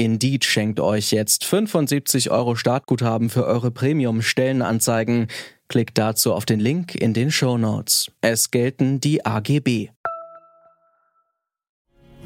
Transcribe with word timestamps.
Indeed 0.00 0.46
schenkt 0.46 0.80
euch 0.80 1.10
jetzt 1.10 1.44
75 1.44 2.30
Euro 2.30 2.54
Startguthaben 2.54 3.28
für 3.28 3.44
eure 3.44 3.70
Premium-Stellenanzeigen. 3.70 5.26
Klickt 5.68 5.98
dazu 5.98 6.32
auf 6.32 6.46
den 6.46 6.58
Link 6.58 6.94
in 6.94 7.12
den 7.12 7.30
Show 7.30 7.58
Notes. 7.58 8.10
Es 8.22 8.50
gelten 8.50 9.00
die 9.00 9.26
AGB. 9.26 9.90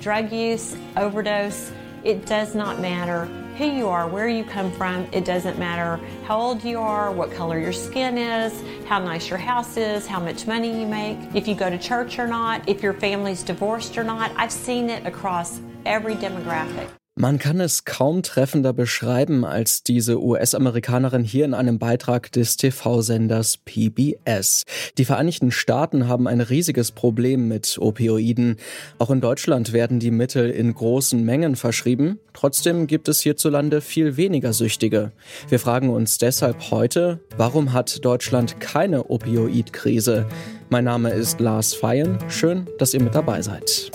drug 0.01 0.31
use, 0.31 0.77
overdose, 0.97 1.73
it 2.05 2.25
does 2.27 2.55
not 2.55 2.79
matter 2.81 3.29
who 3.57 3.67
you 3.67 3.89
are, 3.89 4.07
where 4.07 4.29
you 4.29 4.45
come 4.45 4.71
from, 4.71 5.09
it 5.13 5.25
doesn't 5.25 5.59
matter 5.59 5.99
how 6.29 6.39
old 6.39 6.63
you 6.63 6.79
are, 6.79 7.11
what 7.11 7.33
color 7.33 7.59
your 7.59 7.73
skin 7.73 8.17
is, 8.17 8.53
how 8.87 9.01
nice 9.01 9.29
your 9.29 9.39
house 9.39 9.77
is, 9.77 10.07
how 10.07 10.21
much 10.21 10.47
money 10.47 10.81
you 10.81 10.87
make, 10.87 11.19
if 11.35 11.49
you 11.49 11.57
go 11.57 11.69
to 11.71 11.79
church 11.79 12.21
or 12.21 12.29
not, 12.29 12.69
if 12.69 12.85
your 12.85 12.93
family's 12.93 13.43
divorced 13.43 13.99
or 13.99 14.05
not. 14.05 14.31
I've 14.37 14.53
seen 14.53 14.91
it 14.91 15.05
across 15.05 15.61
every 15.85 16.15
demographic. 16.15 16.89
Man 17.17 17.39
kann 17.39 17.61
es 17.61 17.85
kaum 17.85 18.25
treffender 18.25 18.73
beschreiben 18.73 19.45
als 19.45 19.85
diese 19.85 20.21
US-Amerikanerin 20.21 21.23
hier 21.23 21.45
in 21.45 21.55
einem 21.55 21.79
Beitrag 21.79 22.33
des 22.33 22.57
TV-Senders 22.57 23.59
PBS. 23.59 24.65
Die 24.99 25.05
Vereinigten 25.05 25.53
Staaten 25.53 26.09
haben 26.09 26.27
ein 26.27 26.41
riesiges 26.41 26.91
Problem 26.91 27.47
mit 27.47 27.79
Opioiden. 27.79 28.57
Auch 28.99 29.11
in 29.11 29.21
Deutschland 29.21 29.73
werden 29.73 30.01
die 30.01 30.11
Mittel 30.11 30.51
in 30.51 30.75
großen 30.75 31.25
Mengen 31.25 31.55
verschrieben. 31.55 32.19
Trotzdem 32.33 32.89
gibt 32.89 33.09
es 33.09 33.21
hierzulande 33.21 33.81
viel 33.81 34.17
weniger 34.17 34.53
Süchtige. 34.53 35.13
Wir 35.49 35.61
fragen 35.61 35.91
uns 35.91 36.19
deshalb 36.19 36.73
heute, 36.73 37.21
warum 37.37 37.73
hat 37.73 38.05
Deutschland 38.05 38.59
keine 38.59 39.09
Opioidkrise? 39.09 40.27
Mein 40.69 40.83
Name 40.83 41.11
ist 41.11 41.39
Lars 41.39 41.75
Feyen. 41.75 42.19
Schön, 42.29 42.67
dass 42.81 42.93
ihr 42.93 43.01
mit 43.01 43.15
dabei 43.15 43.41
seid. 43.41 43.93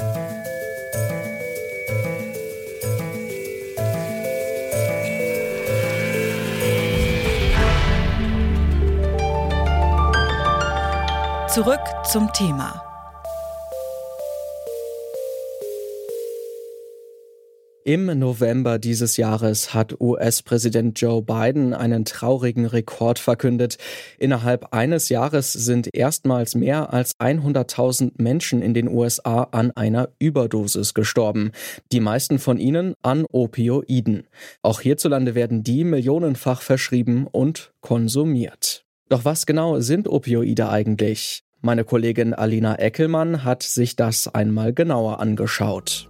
Zurück 11.53 11.79
zum 12.03 12.31
Thema. 12.31 12.83
Im 17.83 18.19
November 18.19 18.77
dieses 18.77 19.17
Jahres 19.17 19.73
hat 19.73 19.99
US-Präsident 19.99 21.01
Joe 21.01 21.23
Biden 21.23 21.73
einen 21.73 22.05
traurigen 22.05 22.67
Rekord 22.67 23.17
verkündet. 23.17 23.79
Innerhalb 24.19 24.75
eines 24.75 25.09
Jahres 25.09 25.51
sind 25.51 25.89
erstmals 25.91 26.53
mehr 26.53 26.93
als 26.93 27.13
100.000 27.19 28.11
Menschen 28.21 28.61
in 28.61 28.75
den 28.75 28.87
USA 28.87 29.47
an 29.49 29.71
einer 29.71 30.09
Überdosis 30.19 30.93
gestorben. 30.93 31.51
Die 31.91 31.99
meisten 31.99 32.37
von 32.37 32.59
ihnen 32.59 32.93
an 33.01 33.25
Opioiden. 33.31 34.27
Auch 34.61 34.81
hierzulande 34.81 35.33
werden 35.33 35.63
die 35.63 35.83
millionenfach 35.83 36.61
verschrieben 36.61 37.25
und 37.25 37.71
konsumiert. 37.81 38.85
Doch 39.09 39.25
was 39.25 39.47
genau 39.47 39.79
sind 39.79 40.07
Opioide 40.07 40.69
eigentlich? 40.69 41.43
Meine 41.61 41.83
Kollegin 41.83 42.35
Alina 42.35 42.75
Eckelmann 42.75 43.43
hat 43.43 43.63
sich 43.63 43.95
das 43.95 44.33
einmal 44.33 44.71
genauer 44.71 45.19
angeschaut. 45.19 46.09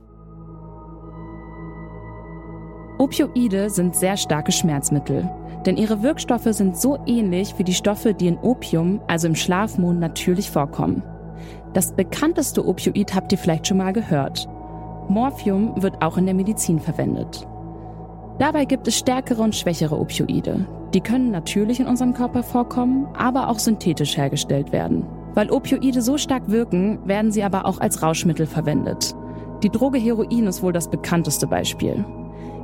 Opioide 3.00 3.70
sind 3.70 3.96
sehr 3.96 4.18
starke 4.18 4.52
Schmerzmittel, 4.52 5.30
denn 5.66 5.78
ihre 5.78 6.04
Wirkstoffe 6.04 6.50
sind 6.52 6.76
so 6.78 7.00
ähnlich 7.08 7.58
wie 7.58 7.64
die 7.64 7.74
Stoffe, 7.74 8.14
die 8.14 8.28
in 8.28 8.38
Opium, 8.38 9.02
also 9.08 9.28
im 9.28 9.36
Schlafmond, 9.36 10.02
natürlich 10.02 10.52
vorkommen. 10.52 11.02
Das 11.74 11.96
bekannteste 11.96 12.68
Opioid 12.68 13.16
habt 13.16 13.32
ihr 13.32 13.38
vielleicht 13.38 13.66
schon 13.66 13.78
mal 13.78 13.94
gehört. 13.94 14.50
Morphium 15.08 15.82
wird 15.82 16.02
auch 16.02 16.18
in 16.18 16.26
der 16.26 16.36
Medizin 16.36 16.80
verwendet. 16.80 17.48
Dabei 18.40 18.64
gibt 18.64 18.88
es 18.88 18.98
stärkere 18.98 19.42
und 19.42 19.54
schwächere 19.54 20.00
Opioide. 20.00 20.66
Die 20.94 21.02
können 21.02 21.30
natürlich 21.30 21.82
in 21.82 21.88
unserem 21.88 22.14
Körper 22.14 22.42
vorkommen, 22.42 23.06
aber 23.14 23.50
auch 23.50 23.60
synthetisch 23.60 24.16
hergestellt 24.16 24.72
werden. 24.72 25.06
Weil 25.34 25.52
Opioide 25.52 26.02
so 26.02 26.18
stark 26.18 26.50
wirken, 26.50 27.00
werden 27.06 27.32
sie 27.32 27.44
aber 27.44 27.66
auch 27.66 27.80
als 27.80 28.02
Rauschmittel 28.02 28.46
verwendet. 28.48 29.14
Die 29.62 29.70
Droge 29.70 30.00
Heroin 30.00 30.48
ist 30.48 30.64
wohl 30.64 30.72
das 30.72 30.90
bekannteste 30.90 31.48
Beispiel. 31.48 32.06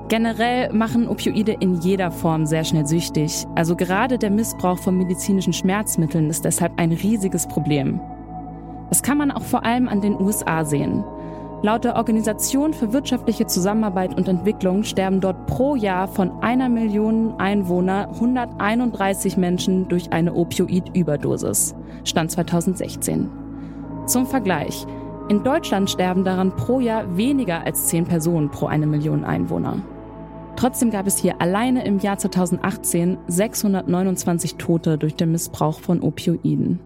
Generell 0.07 0.71
machen 0.71 1.09
Opioide 1.09 1.57
in 1.59 1.75
jeder 1.81 2.09
Form 2.09 2.45
sehr 2.45 2.63
schnell 2.63 2.85
süchtig, 2.85 3.45
also 3.55 3.75
gerade 3.75 4.17
der 4.17 4.31
Missbrauch 4.31 4.77
von 4.77 4.97
medizinischen 4.97 5.51
Schmerzmitteln 5.51 6.29
ist 6.29 6.45
deshalb 6.45 6.71
ein 6.77 6.93
riesiges 6.93 7.47
Problem. 7.47 7.99
Das 8.89 9.03
kann 9.03 9.17
man 9.17 9.31
auch 9.31 9.41
vor 9.41 9.65
allem 9.65 9.89
an 9.89 9.99
den 9.99 10.19
USA 10.19 10.63
sehen. 10.63 11.03
Laut 11.65 11.83
der 11.83 11.95
Organisation 11.95 12.75
für 12.75 12.93
wirtschaftliche 12.93 13.47
Zusammenarbeit 13.47 14.15
und 14.15 14.27
Entwicklung 14.27 14.83
sterben 14.83 15.19
dort 15.19 15.47
pro 15.47 15.75
Jahr 15.75 16.07
von 16.07 16.43
einer 16.43 16.69
Million 16.69 17.39
Einwohner 17.39 18.07
131 18.11 19.35
Menschen 19.35 19.87
durch 19.87 20.13
eine 20.13 20.35
Opioidüberdosis. 20.35 21.73
Stand 22.03 22.29
2016. 22.29 23.31
Zum 24.05 24.27
Vergleich. 24.27 24.85
In 25.27 25.43
Deutschland 25.43 25.89
sterben 25.89 26.23
daran 26.23 26.55
pro 26.55 26.81
Jahr 26.81 27.17
weniger 27.17 27.65
als 27.65 27.87
10 27.87 28.05
Personen 28.05 28.51
pro 28.51 28.67
eine 28.67 28.85
Million 28.85 29.23
Einwohner. 29.23 29.79
Trotzdem 30.57 30.91
gab 30.91 31.07
es 31.07 31.17
hier 31.17 31.41
alleine 31.41 31.83
im 31.83 31.97
Jahr 31.97 32.19
2018 32.19 33.17
629 33.25 34.57
Tote 34.57 34.99
durch 34.99 35.15
den 35.15 35.31
Missbrauch 35.31 35.79
von 35.79 36.03
Opioiden. 36.03 36.79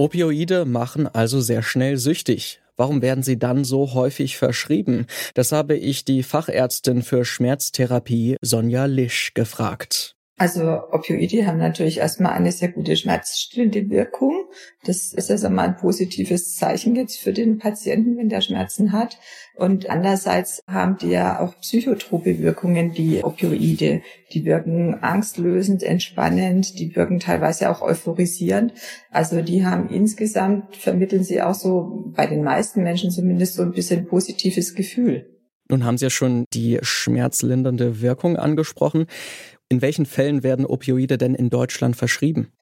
Opioide 0.00 0.64
machen 0.64 1.06
also 1.06 1.42
sehr 1.42 1.62
schnell 1.62 1.98
süchtig. 1.98 2.62
Warum 2.78 3.02
werden 3.02 3.22
sie 3.22 3.38
dann 3.38 3.64
so 3.64 3.92
häufig 3.92 4.38
verschrieben? 4.38 5.06
Das 5.34 5.52
habe 5.52 5.76
ich 5.76 6.06
die 6.06 6.22
Fachärztin 6.22 7.02
für 7.02 7.26
Schmerztherapie 7.26 8.38
Sonja 8.40 8.86
Lisch 8.86 9.34
gefragt. 9.34 10.16
Also 10.40 10.62
Opioide 10.90 11.46
haben 11.46 11.58
natürlich 11.58 11.98
erstmal 11.98 12.32
eine 12.32 12.50
sehr 12.50 12.68
gute 12.68 12.96
schmerzstillende 12.96 13.90
Wirkung. 13.90 14.46
Das 14.84 15.12
ist 15.12 15.30
also 15.30 15.50
mal 15.50 15.68
ein 15.68 15.76
positives 15.76 16.56
Zeichen 16.56 16.96
jetzt 16.96 17.18
für 17.18 17.34
den 17.34 17.58
Patienten, 17.58 18.16
wenn 18.16 18.30
der 18.30 18.40
Schmerzen 18.40 18.92
hat. 18.92 19.18
Und 19.54 19.90
andererseits 19.90 20.62
haben 20.66 20.96
die 20.96 21.10
ja 21.10 21.40
auch 21.40 21.60
psychotrope 21.60 22.38
Wirkungen, 22.38 22.94
die 22.94 23.22
Opioide. 23.22 24.00
Die 24.32 24.46
wirken 24.46 24.94
angstlösend, 25.02 25.82
entspannend, 25.82 26.78
die 26.78 26.96
wirken 26.96 27.20
teilweise 27.20 27.68
auch 27.68 27.82
euphorisierend. 27.82 28.72
Also 29.10 29.42
die 29.42 29.66
haben 29.66 29.90
insgesamt, 29.90 30.74
vermitteln 30.74 31.22
sie 31.22 31.42
auch 31.42 31.54
so 31.54 32.10
bei 32.16 32.26
den 32.26 32.42
meisten 32.42 32.82
Menschen 32.82 33.10
zumindest 33.10 33.56
so 33.56 33.62
ein 33.62 33.72
bisschen 33.72 34.06
positives 34.06 34.74
Gefühl. 34.74 35.26
Nun 35.68 35.84
haben 35.84 35.98
Sie 35.98 36.06
ja 36.06 36.10
schon 36.10 36.46
die 36.52 36.78
schmerzlindernde 36.82 38.00
Wirkung 38.00 38.36
angesprochen. 38.36 39.06
In 39.70 39.82
welchen 39.82 40.04
Fällen 40.04 40.42
werden 40.42 40.66
Opioide 40.66 41.16
denn 41.16 41.36
in 41.36 41.48
Deutschland 41.48 41.94
verschrieben? 41.94 42.52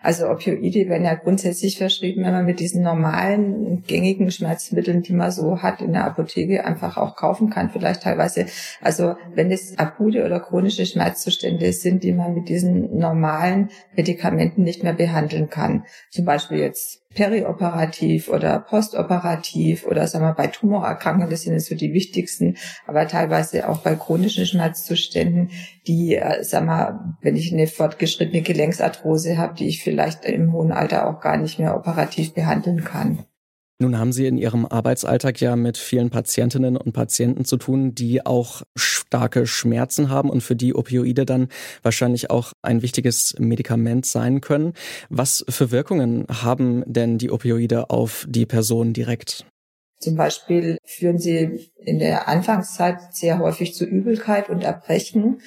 Also 0.00 0.28
Opioide 0.28 0.88
werden 0.88 1.04
ja 1.04 1.14
grundsätzlich 1.14 1.76
verschrieben, 1.76 2.24
wenn 2.24 2.32
man 2.32 2.44
mit 2.44 2.60
diesen 2.60 2.82
normalen, 2.82 3.82
gängigen 3.86 4.30
Schmerzmitteln, 4.30 5.02
die 5.02 5.12
man 5.12 5.32
so 5.32 5.60
hat 5.60 5.80
in 5.80 5.92
der 5.92 6.04
Apotheke, 6.04 6.64
einfach 6.64 6.96
auch 6.96 7.16
kaufen 7.16 7.50
kann. 7.50 7.70
Vielleicht 7.70 8.02
teilweise, 8.02 8.46
also 8.80 9.16
wenn 9.34 9.50
es 9.50 9.76
akute 9.78 10.24
oder 10.24 10.38
chronische 10.38 10.86
Schmerzzustände 10.86 11.72
sind, 11.72 12.04
die 12.04 12.12
man 12.12 12.34
mit 12.34 12.48
diesen 12.48 12.96
normalen 12.96 13.70
Medikamenten 13.96 14.62
nicht 14.62 14.84
mehr 14.84 14.94
behandeln 14.94 15.50
kann. 15.50 15.84
Zum 16.10 16.24
Beispiel 16.24 16.58
jetzt 16.58 17.01
perioperativ 17.14 18.28
oder 18.28 18.58
postoperativ 18.58 19.86
oder 19.86 20.06
sagen 20.06 20.24
wir 20.24 20.34
bei 20.34 20.46
Tumorerkrankungen, 20.46 21.30
das 21.30 21.42
sind 21.42 21.54
jetzt 21.54 21.68
so 21.68 21.74
die 21.74 21.92
wichtigsten, 21.92 22.56
aber 22.86 23.06
teilweise 23.06 23.68
auch 23.68 23.78
bei 23.78 23.94
chronischen 23.94 24.46
Schmerzzuständen, 24.46 25.50
die, 25.86 26.16
äh, 26.16 26.42
sagen 26.44 26.66
wir, 26.66 27.16
wenn 27.20 27.36
ich 27.36 27.52
eine 27.52 27.66
fortgeschrittene 27.66 28.42
Gelenksarthrose 28.42 29.38
habe, 29.38 29.54
die 29.54 29.68
ich 29.68 29.82
vielleicht 29.82 30.24
im 30.24 30.52
hohen 30.52 30.72
Alter 30.72 31.08
auch 31.08 31.20
gar 31.20 31.36
nicht 31.36 31.58
mehr 31.58 31.76
operativ 31.76 32.34
behandeln 32.34 32.84
kann. 32.84 33.24
Nun 33.78 33.98
haben 33.98 34.12
Sie 34.12 34.26
in 34.26 34.38
Ihrem 34.38 34.64
Arbeitsalltag 34.64 35.40
ja 35.40 35.56
mit 35.56 35.76
vielen 35.76 36.10
Patientinnen 36.10 36.76
und 36.76 36.92
Patienten 36.92 37.44
zu 37.44 37.56
tun, 37.56 37.94
die 37.94 38.24
auch 38.24 38.62
starke 38.76 39.46
Schmerzen 39.46 40.08
haben 40.08 40.30
und 40.30 40.42
für 40.42 40.54
die 40.54 40.74
Opioide 40.74 41.26
dann 41.26 41.48
wahrscheinlich 41.82 42.30
auch 42.30 42.52
ein 42.62 42.82
wichtiges 42.82 43.34
Medikament 43.38 44.06
sein 44.06 44.40
können. 44.40 44.74
Was 45.10 45.44
für 45.48 45.70
Wirkungen 45.70 46.26
haben 46.28 46.84
denn 46.86 47.18
die 47.18 47.30
Opioide 47.30 47.90
auf 47.90 48.24
die 48.28 48.46
Person 48.46 48.92
direkt? 48.92 49.46
Zum 49.98 50.16
Beispiel 50.16 50.78
führen 50.84 51.18
sie 51.18 51.70
in 51.76 51.98
der 51.98 52.26
Anfangszeit 52.26 53.14
sehr 53.14 53.38
häufig 53.38 53.74
zu 53.74 53.84
Übelkeit 53.84 54.48
und 54.48 54.64
Erbrechen. 54.64 55.40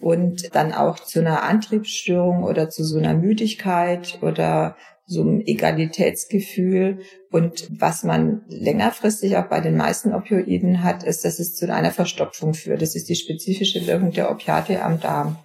und 0.00 0.52
dann 0.56 0.72
auch 0.72 0.98
zu 0.98 1.20
einer 1.20 1.44
Antriebsstörung 1.44 2.42
oder 2.42 2.68
zu 2.68 2.82
so 2.82 2.98
einer 2.98 3.14
Müdigkeit 3.14 4.18
oder 4.20 4.76
so 5.06 5.22
ein 5.22 5.46
Egalitätsgefühl. 5.46 7.00
Und 7.30 7.68
was 7.70 8.04
man 8.04 8.42
längerfristig 8.48 9.36
auch 9.36 9.48
bei 9.48 9.60
den 9.60 9.76
meisten 9.76 10.14
Opioiden 10.14 10.82
hat, 10.82 11.02
ist, 11.02 11.24
dass 11.24 11.38
es 11.38 11.54
zu 11.54 11.72
einer 11.72 11.90
Verstopfung 11.90 12.54
führt. 12.54 12.82
Das 12.82 12.94
ist 12.94 13.08
die 13.08 13.16
spezifische 13.16 13.86
Wirkung 13.86 14.12
der 14.12 14.30
Opiate 14.30 14.82
am 14.82 15.00
Darm. 15.00 15.36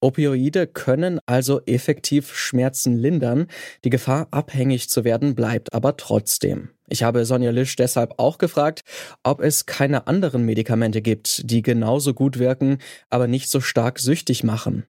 Opioide 0.00 0.66
können 0.66 1.20
also 1.26 1.62
effektiv 1.64 2.36
Schmerzen 2.36 2.96
lindern. 2.96 3.46
Die 3.82 3.90
Gefahr, 3.90 4.28
abhängig 4.30 4.90
zu 4.90 5.04
werden, 5.04 5.34
bleibt 5.34 5.72
aber 5.72 5.96
trotzdem. 5.96 6.70
Ich 6.88 7.02
habe 7.02 7.24
Sonja 7.24 7.50
Lisch 7.50 7.76
deshalb 7.76 8.14
auch 8.18 8.38
gefragt, 8.38 8.82
ob 9.24 9.40
es 9.40 9.66
keine 9.66 10.06
anderen 10.06 10.44
Medikamente 10.44 11.00
gibt, 11.02 11.50
die 11.50 11.62
genauso 11.62 12.14
gut 12.14 12.38
wirken, 12.38 12.78
aber 13.08 13.26
nicht 13.26 13.48
so 13.48 13.60
stark 13.60 13.98
süchtig 13.98 14.44
machen. 14.44 14.84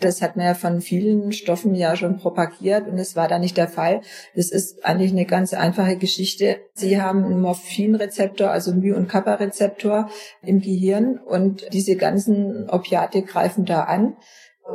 Das 0.00 0.22
hat 0.22 0.36
man 0.36 0.46
ja 0.46 0.54
von 0.54 0.80
vielen 0.80 1.32
Stoffen 1.32 1.74
ja 1.74 1.94
schon 1.96 2.18
propagiert 2.18 2.88
und 2.88 2.98
es 2.98 3.16
war 3.16 3.28
da 3.28 3.38
nicht 3.38 3.56
der 3.56 3.68
Fall. 3.68 4.00
Das 4.34 4.50
ist 4.50 4.84
eigentlich 4.84 5.12
eine 5.12 5.26
ganz 5.26 5.52
einfache 5.52 5.96
Geschichte. 5.96 6.58
Sie 6.74 7.00
haben 7.00 7.24
einen 7.24 7.40
Morphinrezeptor, 7.40 8.50
also 8.50 8.72
My- 8.74 8.92
und 8.92 9.08
Kappa-Rezeptor 9.08 10.10
im 10.42 10.60
Gehirn 10.60 11.18
und 11.18 11.66
diese 11.72 11.96
ganzen 11.96 12.68
Opiate 12.70 13.22
greifen 13.22 13.64
da 13.64 13.84
an 13.84 14.16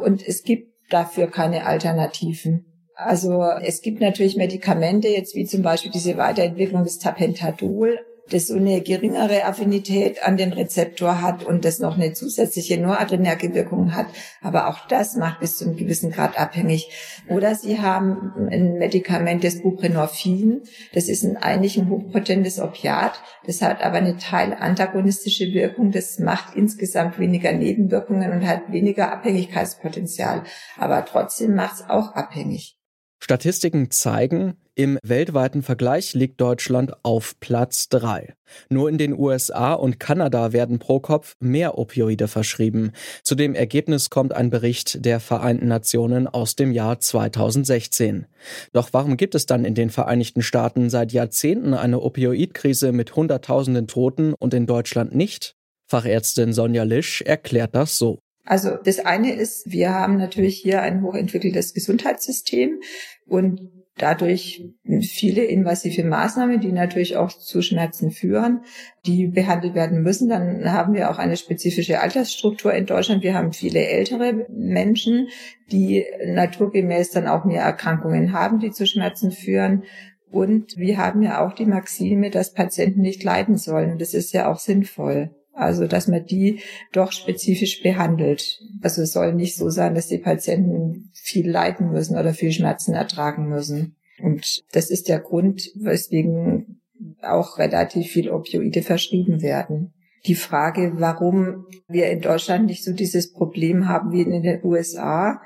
und 0.03 0.25
es 0.25 0.43
gibt 0.43 0.73
dafür 0.89 1.27
keine 1.27 1.65
Alternativen. 1.65 2.65
Also 2.95 3.43
es 3.61 3.81
gibt 3.81 3.99
natürlich 3.99 4.37
Medikamente, 4.37 5.09
jetzt 5.09 5.35
wie 5.35 5.45
zum 5.45 5.61
Beispiel 5.61 5.91
diese 5.91 6.17
Weiterentwicklung 6.17 6.83
des 6.83 6.99
Tapentadol, 6.99 7.99
das 8.29 8.47
so 8.47 8.55
eine 8.55 8.81
geringere 8.81 9.45
Affinität 9.45 10.23
an 10.23 10.35
den 10.37 10.51
Rezeptor 10.51 11.21
hat 11.21 11.43
und 11.43 11.63
das 11.63 11.79
noch 11.79 11.95
eine 11.95 12.13
zusätzliche 12.13 12.79
noradrenerge 12.79 13.53
Wirkung 13.53 13.93
hat. 13.93 14.07
Aber 14.41 14.67
auch 14.67 14.87
das 14.87 15.15
macht 15.15 15.39
bis 15.39 15.57
zu 15.57 15.65
einem 15.65 15.77
gewissen 15.77 16.11
Grad 16.11 16.39
abhängig. 16.39 16.89
Oder 17.29 17.53
Sie 17.55 17.79
haben 17.79 18.33
ein 18.49 18.77
Medikament, 18.77 19.43
das 19.43 19.61
Buprenorphin. 19.61 20.63
Das 20.93 21.07
ist 21.07 21.23
ein, 21.23 21.37
eigentlich 21.37 21.77
ein 21.77 21.89
hochpotentes 21.89 22.59
Opiat. 22.59 23.21
Das 23.45 23.61
hat 23.61 23.83
aber 23.83 23.97
eine 23.97 24.17
teilantagonistische 24.17 25.53
Wirkung. 25.53 25.91
Das 25.91 26.17
macht 26.17 26.55
insgesamt 26.55 27.19
weniger 27.19 27.51
Nebenwirkungen 27.51 28.31
und 28.31 28.47
hat 28.47 28.71
weniger 28.71 29.11
Abhängigkeitspotenzial. 29.11 30.43
Aber 30.77 31.05
trotzdem 31.05 31.55
macht 31.55 31.75
es 31.75 31.89
auch 31.89 32.13
abhängig. 32.13 32.75
Statistiken 33.25 33.89
zeigen, 33.89 34.53
im 34.75 34.99
weltweiten 35.01 35.63
Vergleich 35.63 36.13
liegt 36.13 36.39
Deutschland 36.39 36.93
auf 37.01 37.39
Platz 37.39 37.89
3. 37.89 38.35
Nur 38.69 38.87
in 38.87 38.99
den 38.99 39.17
USA 39.17 39.73
und 39.73 39.99
Kanada 39.99 40.53
werden 40.53 40.77
pro 40.77 40.99
Kopf 40.99 41.33
mehr 41.39 41.79
Opioide 41.79 42.27
verschrieben. 42.27 42.91
Zu 43.23 43.33
dem 43.33 43.55
Ergebnis 43.55 44.11
kommt 44.11 44.31
ein 44.35 44.51
Bericht 44.51 45.03
der 45.03 45.19
Vereinten 45.19 45.67
Nationen 45.67 46.27
aus 46.27 46.55
dem 46.55 46.71
Jahr 46.71 46.99
2016. 46.99 48.27
Doch 48.73 48.89
warum 48.91 49.17
gibt 49.17 49.33
es 49.33 49.47
dann 49.47 49.65
in 49.65 49.73
den 49.73 49.89
Vereinigten 49.89 50.43
Staaten 50.43 50.91
seit 50.91 51.11
Jahrzehnten 51.11 51.73
eine 51.73 52.01
Opioidkrise 52.01 52.91
mit 52.91 53.15
Hunderttausenden 53.15 53.87
Toten 53.87 54.35
und 54.35 54.53
in 54.53 54.67
Deutschland 54.67 55.15
nicht? 55.15 55.55
Fachärztin 55.87 56.53
Sonja 56.53 56.83
Lisch 56.83 57.23
erklärt 57.23 57.73
das 57.73 57.97
so. 57.97 58.19
Also 58.45 58.77
das 58.77 58.99
eine 58.99 59.33
ist, 59.33 59.71
wir 59.71 59.91
haben 59.91 60.17
natürlich 60.17 60.57
hier 60.57 60.81
ein 60.81 61.01
hochentwickeltes 61.01 61.73
Gesundheitssystem 61.73 62.79
und 63.25 63.71
dadurch 63.97 64.63
viele 65.01 65.45
invasive 65.45 66.03
Maßnahmen, 66.03 66.59
die 66.59 66.71
natürlich 66.71 67.15
auch 67.15 67.29
zu 67.29 67.61
Schmerzen 67.61 68.11
führen, 68.11 68.61
die 69.05 69.27
behandelt 69.27 69.73
werden 69.73 70.01
müssen. 70.01 70.29
Dann 70.29 70.71
haben 70.71 70.93
wir 70.93 71.09
auch 71.09 71.17
eine 71.17 71.37
spezifische 71.37 72.01
Altersstruktur 72.01 72.73
in 72.73 72.85
Deutschland. 72.85 73.23
Wir 73.23 73.33
haben 73.33 73.53
viele 73.53 73.87
ältere 73.87 74.45
Menschen, 74.49 75.29
die 75.71 76.05
naturgemäß 76.25 77.11
dann 77.11 77.27
auch 77.27 77.45
mehr 77.45 77.63
Erkrankungen 77.63 78.33
haben, 78.33 78.59
die 78.59 78.71
zu 78.71 78.85
Schmerzen 78.85 79.31
führen. 79.31 79.83
Und 80.29 80.75
wir 80.77 80.97
haben 80.97 81.21
ja 81.21 81.45
auch 81.45 81.53
die 81.53 81.65
Maxime, 81.65 82.29
dass 82.29 82.53
Patienten 82.53 83.01
nicht 83.01 83.23
leiden 83.23 83.55
sollen. 83.55 83.97
Das 83.97 84.13
ist 84.13 84.33
ja 84.33 84.51
auch 84.51 84.59
sinnvoll. 84.59 85.29
Also, 85.55 85.87
dass 85.87 86.07
man 86.07 86.25
die 86.25 86.59
doch 86.91 87.13
spezifisch 87.13 87.81
behandelt. 87.81 88.61
Also, 88.81 89.01
es 89.01 89.13
soll 89.13 89.33
nicht 89.33 89.55
so 89.55 89.69
sein, 89.69 89.95
dass 89.95 90.07
die 90.07 90.17
Patienten 90.17 91.11
viel 91.13 91.49
leiden 91.49 91.91
müssen 91.91 92.17
oder 92.17 92.33
viel 92.33 92.51
Schmerzen 92.51 92.93
ertragen 92.93 93.47
müssen. 93.47 93.95
Und 94.21 94.63
das 94.73 94.89
ist 94.89 95.07
der 95.07 95.19
Grund, 95.19 95.71
weswegen 95.75 96.81
auch 97.21 97.57
relativ 97.57 98.11
viel 98.11 98.29
Opioide 98.29 98.81
verschrieben 98.81 99.41
werden. 99.41 99.93
Die 100.25 100.35
Frage, 100.35 100.93
warum 100.95 101.65
wir 101.87 102.09
in 102.09 102.21
Deutschland 102.21 102.65
nicht 102.65 102.83
so 102.83 102.93
dieses 102.93 103.31
Problem 103.31 103.87
haben 103.87 104.11
wie 104.11 104.21
in 104.21 104.41
den 104.41 104.63
USA, 104.63 105.41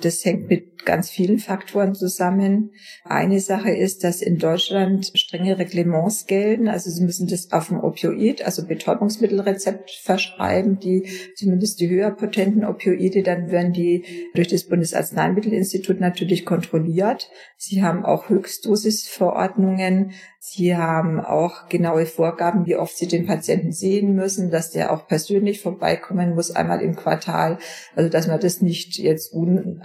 das 0.00 0.24
hängt 0.24 0.48
mit 0.48 0.68
ganz 0.84 1.10
vielen 1.10 1.38
Faktoren 1.38 1.94
zusammen. 1.94 2.70
Eine 3.04 3.40
Sache 3.40 3.70
ist, 3.70 4.04
dass 4.04 4.22
in 4.22 4.38
Deutschland 4.38 5.10
strenge 5.14 5.58
Reglements 5.58 6.26
gelten. 6.26 6.68
Also 6.68 6.88
Sie 6.90 7.02
müssen 7.02 7.28
das 7.28 7.52
auf 7.52 7.68
dem 7.68 7.80
Opioid, 7.80 8.42
also 8.42 8.66
Betäubungsmittelrezept 8.66 9.90
verschreiben, 9.90 10.78
die 10.78 11.06
zumindest 11.36 11.80
die 11.80 11.90
höher 11.90 12.10
potenten 12.10 12.64
Opioide, 12.64 13.22
dann 13.22 13.50
werden 13.50 13.72
die 13.72 14.04
durch 14.34 14.48
das 14.48 14.64
Bundesarzneimittelinstitut 14.64 16.00
natürlich 16.00 16.46
kontrolliert. 16.46 17.28
Sie 17.56 17.82
haben 17.82 18.04
auch 18.04 18.28
Höchstdosisverordnungen. 18.28 20.12
Sie 20.40 20.76
haben 20.76 21.20
auch 21.20 21.68
genaue 21.68 22.06
Vorgaben, 22.06 22.64
wie 22.64 22.76
oft 22.76 22.96
Sie 22.96 23.08
den 23.08 23.26
Patienten 23.26 23.72
sehen 23.72 24.14
müssen, 24.14 24.50
dass 24.50 24.70
der 24.70 24.92
auch 24.92 25.06
persönlich 25.08 25.60
vorbeikommen 25.60 26.34
muss, 26.34 26.52
einmal 26.52 26.80
im 26.80 26.96
Quartal. 26.96 27.58
Also, 27.96 28.08
dass 28.08 28.28
man 28.28 28.40
das 28.40 28.62
nicht 28.62 28.98
jetzt 28.98 29.34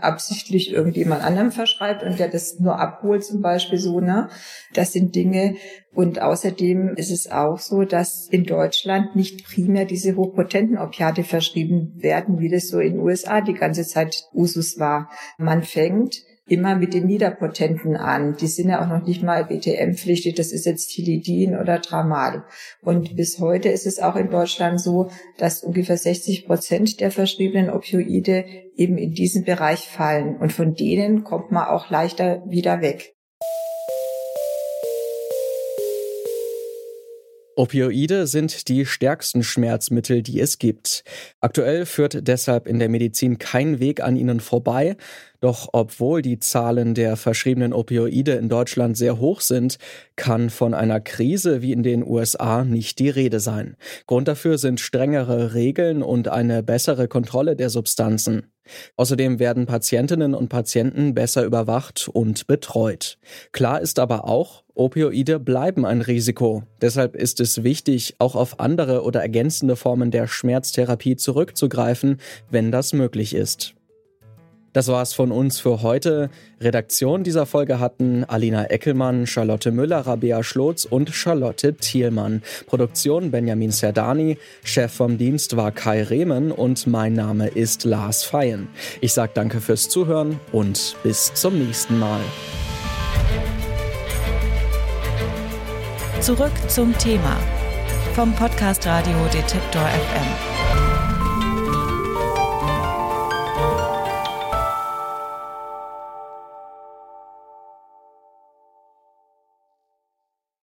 unabsichtlich 0.04 0.72
irgendjemand 0.72 1.24
anderem 1.24 1.52
verschreibt 1.52 2.04
und 2.04 2.20
der 2.20 2.28
das 2.28 2.60
nur 2.60 2.80
abholt 2.80 3.24
zum 3.24 3.42
Beispiel 3.42 3.80
so, 3.80 4.02
ne? 4.02 4.30
Das 4.74 4.92
sind 4.92 5.16
Dinge. 5.16 5.56
Und 5.94 6.22
außerdem 6.22 6.96
ist 6.96 7.12
es 7.12 7.32
auch 7.32 7.60
so, 7.60 7.84
dass 7.84 8.28
in 8.28 8.44
Deutschland 8.44 9.16
nicht 9.16 9.46
primär 9.46 9.86
diese 9.86 10.16
hochpotenten 10.16 10.78
Opiate 10.78 11.24
verschrieben 11.24 11.94
werden, 11.96 12.40
wie 12.40 12.50
das 12.50 12.68
so 12.68 12.80
in 12.80 12.94
den 12.94 13.02
USA 13.02 13.42
die 13.42 13.54
ganze 13.54 13.86
Zeit 13.86 14.26
Usus 14.34 14.80
war. 14.80 15.10
Man 15.38 15.64
fängt 15.64 16.24
immer 16.46 16.76
mit 16.76 16.94
den 16.94 17.06
Niederpotenten 17.06 17.96
an. 17.96 18.36
Die 18.36 18.48
sind 18.48 18.70
ja 18.70 18.84
auch 18.84 18.90
noch 18.90 19.06
nicht 19.06 19.24
mal 19.24 19.46
BTM-pflichtig. 19.46 20.36
Das 20.36 20.52
ist 20.52 20.66
jetzt 20.66 20.88
Tilidin 20.88 21.58
oder 21.58 21.82
Tramal. 21.82 22.44
Und 22.82 23.16
bis 23.16 23.40
heute 23.40 23.70
ist 23.70 23.88
es 23.88 24.00
auch 24.00 24.16
in 24.16 24.30
Deutschland 24.30 24.82
so, 24.82 25.10
dass 25.38 25.64
ungefähr 25.64 25.98
60 25.98 26.46
Prozent 26.46 27.00
der 27.00 27.12
verschriebenen 27.12 27.70
Opioide 27.70 28.46
eben 28.76 28.98
in 28.98 29.14
diesen 29.14 29.46
Bereich 29.46 29.88
fallen. 29.88 30.36
Und 30.36 30.52
von 30.52 30.76
denen 30.76 31.24
kommt 31.24 31.52
man 31.52 31.68
auch 31.68 31.90
leichter 31.90 32.44
wieder 32.46 32.82
weg. 32.82 33.14
Opioide 37.56 38.26
sind 38.26 38.68
die 38.68 38.86
stärksten 38.86 39.44
Schmerzmittel, 39.44 40.24
die 40.24 40.40
es 40.40 40.58
gibt. 40.58 41.04
Aktuell 41.40 41.86
führt 41.86 42.28
deshalb 42.28 42.68
in 42.68 42.80
der 42.80 42.90
Medizin 42.90 43.38
kein 43.38 43.80
Weg 43.80 44.02
an 44.02 44.16
ihnen 44.16 44.40
vorbei. 44.40 44.98
Doch 45.40 45.70
obwohl 45.74 46.22
die 46.22 46.40
Zahlen 46.40 46.96
der 46.96 47.18
verschriebenen 47.18 47.74
Opioide 47.74 48.34
in 48.34 48.50
Deutschland 48.50 48.98
sehr 48.98 49.20
hoch 49.20 49.42
sind, 49.42 49.78
kann 50.16 50.50
von 50.50 50.74
einer 50.74 51.02
Krise 51.02 51.62
wie 51.62 51.74
in 51.74 51.84
den 51.84 52.08
USA 52.08 52.64
nicht 52.64 53.00
die 53.00 53.10
Rede 53.10 53.40
sein. 53.40 53.76
Grund 54.08 54.28
dafür 54.28 54.58
sind 54.58 54.80
strengere 54.80 55.54
Regeln 55.54 56.02
und 56.02 56.30
eine 56.30 56.64
bessere 56.64 57.08
Kontrolle 57.08 57.56
der 57.56 57.70
Substanzen. 57.70 58.53
Außerdem 58.96 59.40
werden 59.40 59.66
Patientinnen 59.66 60.34
und 60.34 60.50
Patienten 60.50 61.14
besser 61.14 61.44
überwacht 61.44 62.10
und 62.12 62.48
betreut. 62.48 63.18
Klar 63.52 63.82
ist 63.82 64.00
aber 64.00 64.26
auch, 64.26 64.64
Opioide 64.76 65.40
bleiben 65.40 65.86
ein 65.86 66.02
Risiko. 66.02 66.64
Deshalb 66.82 67.16
ist 67.16 67.40
es 67.40 67.64
wichtig, 67.64 68.16
auch 68.20 68.36
auf 68.36 68.60
andere 68.60 69.04
oder 69.04 69.22
ergänzende 69.22 69.76
Formen 69.76 70.10
der 70.10 70.28
Schmerztherapie 70.28 71.16
zurückzugreifen, 71.16 72.18
wenn 72.50 72.72
das 72.72 72.94
möglich 72.94 73.36
ist. 73.36 73.76
Das 74.74 74.88
war's 74.88 75.14
von 75.14 75.32
uns 75.32 75.60
für 75.60 75.84
heute. 75.84 76.30
Redaktion 76.60 77.24
dieser 77.24 77.46
Folge 77.46 77.80
hatten 77.80 78.24
Alina 78.26 78.66
Eckelmann, 78.66 79.28
Charlotte 79.28 79.72
Müller, 79.72 80.00
Rabea 80.00 80.44
Schlotz 80.44 80.86
und 80.86 81.12
Charlotte 81.12 81.76
Thielmann. 81.76 82.42
Produktion 82.66 83.30
Benjamin 83.32 83.72
Serdani. 83.72 84.38
Chef 84.64 84.92
vom 84.92 85.18
Dienst 85.20 85.56
war 85.56 85.72
Kai 85.72 86.04
Rehmen 86.04 86.52
und 86.52 86.88
mein 86.88 87.14
Name 87.14 87.48
ist 87.48 87.84
Lars 87.84 88.24
Feyen. 88.24 88.68
Ich 89.00 89.14
sage 89.14 89.32
danke 89.36 89.62
fürs 89.62 89.90
Zuhören 89.90 90.40
und 90.52 90.96
bis 91.04 91.34
zum 91.34 91.60
nächsten 91.60 92.00
Mal. 92.00 92.22
Zurück 96.20 96.54
zum 96.68 96.98
Thema 96.98 97.38
vom 98.16 98.34
Podcast 98.36 98.88
Radio 98.88 99.18
Detektor 99.34 99.82
FM. 99.82 101.03